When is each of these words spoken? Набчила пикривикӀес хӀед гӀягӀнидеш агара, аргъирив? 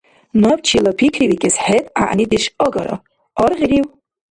Набчила 0.41 0.91
пикривикӀес 0.99 1.55
хӀед 1.63 1.85
гӀягӀнидеш 1.95 2.45
агара, 2.65 2.95
аргъирив? 3.43 3.87